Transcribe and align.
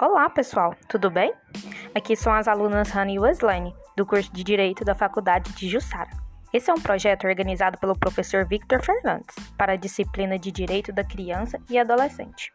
Olá, 0.00 0.30
pessoal, 0.30 0.76
tudo 0.88 1.10
bem? 1.10 1.34
Aqui 1.92 2.14
são 2.14 2.32
as 2.32 2.46
alunas 2.46 2.88
Hannah 2.88 3.10
e 3.10 3.18
Weslane, 3.18 3.74
do 3.96 4.06
curso 4.06 4.32
de 4.32 4.44
Direito 4.44 4.84
da 4.84 4.94
Faculdade 4.94 5.50
de 5.54 5.68
Jussara. 5.68 6.10
Esse 6.52 6.70
é 6.70 6.72
um 6.72 6.80
projeto 6.80 7.26
organizado 7.26 7.76
pelo 7.78 7.98
professor 7.98 8.46
Victor 8.46 8.80
Fernandes 8.80 9.34
para 9.56 9.72
a 9.72 9.76
disciplina 9.76 10.38
de 10.38 10.52
Direito 10.52 10.92
da 10.92 11.02
Criança 11.02 11.58
e 11.68 11.76
Adolescente. 11.76 12.52